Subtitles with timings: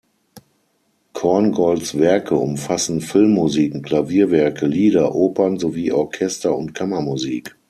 [1.13, 7.55] Korngolds Werke umfassen Filmmusiken, Klavierwerke, Lieder, Opern sowie Orchester- und Kammermusik.